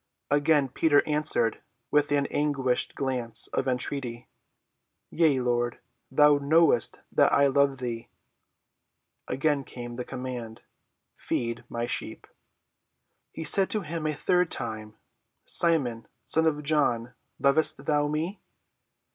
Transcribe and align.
Again 0.31 0.67
Peter 0.67 1.07
answered 1.07 1.61
with 1.91 2.11
an 2.11 2.25
anguished 2.31 2.95
glance 2.95 3.45
of 3.49 3.67
entreaty, 3.67 4.29
"Yea, 5.11 5.39
Lord; 5.41 5.77
thou 6.09 6.39
knowest 6.39 7.01
that 7.11 7.31
I 7.31 7.45
love 7.45 7.77
thee." 7.77 8.09
Again 9.27 9.63
came 9.63 9.97
the 9.97 10.03
command, 10.03 10.63
"Feed 11.17 11.65
my 11.69 11.85
sheep." 11.85 12.25
He 13.31 13.43
said 13.43 13.69
to 13.69 13.81
him 13.81 14.05
the 14.05 14.15
third 14.15 14.49
time, 14.49 14.95
"Simon, 15.45 16.07
son 16.25 16.47
of 16.47 16.63
John, 16.63 17.13
lovest 17.37 17.85
thou 17.85 18.07
me?" 18.07 18.41